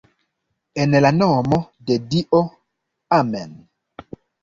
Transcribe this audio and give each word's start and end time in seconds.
En 0.85 0.97
la 1.07 1.11
nomo 1.19 1.61
de 1.91 1.99
Dio, 2.17 2.43
Amen'. 3.23 3.57